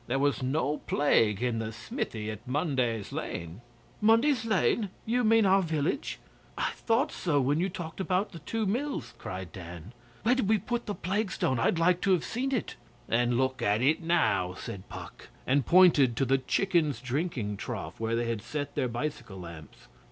[0.07, 3.61] There was no plague in the smithy at Munday's Lane'
[4.03, 4.89] 'Munday's Lane?
[5.05, 6.17] You mean our village?
[6.57, 9.93] I thought so when you talked about the two Mills,' cried Dan.
[10.23, 11.59] 'Where did we put the plague stone?
[11.59, 12.77] I'd like to have seen it.'
[13.09, 18.15] 'Then look at it now,' said Puck, and pointed to the chickens' drinking trough where
[18.15, 19.87] they had set their bicycle lamps.